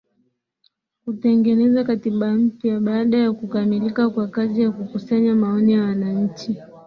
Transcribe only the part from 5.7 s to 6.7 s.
ya wananchi